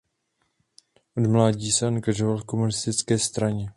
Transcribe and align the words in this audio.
Od 1.17 1.25
mládí 1.25 1.71
se 1.71 1.87
angažoval 1.87 2.37
v 2.37 2.43
komunistické 2.45 3.19
straně. 3.19 3.69